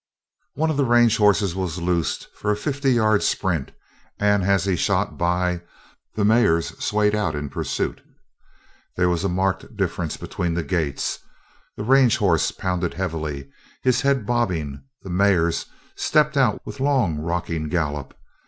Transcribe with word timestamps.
One 0.55 0.71
of 0.71 0.77
the 0.77 0.83
range 0.83 1.17
horses 1.17 1.53
was 1.53 1.77
loosed 1.77 2.27
for 2.33 2.49
a 2.49 2.55
fifty 2.57 2.93
yard 2.93 3.21
sprint 3.21 3.69
and 4.17 4.41
as 4.41 4.65
he 4.65 4.75
shot 4.75 5.15
by, 5.15 5.61
the 6.15 6.25
mares 6.25 6.69
swayed 6.83 7.13
out 7.13 7.35
in 7.35 7.49
pursuit. 7.51 8.01
There 8.97 9.09
was 9.09 9.23
a 9.23 9.29
marked 9.29 9.77
difference 9.77 10.17
between 10.17 10.55
the 10.55 10.63
gaits. 10.63 11.19
The 11.77 11.83
range 11.83 12.17
horse 12.17 12.49
pounded 12.51 12.95
heavily, 12.95 13.51
his 13.83 14.01
head 14.01 14.25
bobbing; 14.25 14.83
the 15.03 15.11
mares 15.11 15.67
stepped 15.95 16.35
out 16.35 16.65
with 16.65 16.79
long, 16.79 17.19
rocking 17.19 17.69
gallop. 17.69 18.17